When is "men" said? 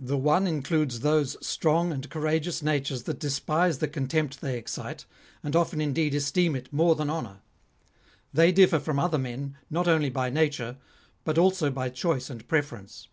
9.16-9.56